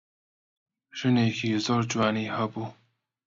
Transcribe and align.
ژنێکی 0.99 1.49
زۆر 1.65 1.83
جوانی 1.91 2.33
هەبوو. 2.37 2.65